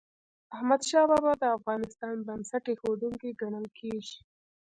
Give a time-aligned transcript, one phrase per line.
[0.55, 4.17] احمدشاه بابا د افغانستان بنسټ ايښودونکی ګڼل کېږي.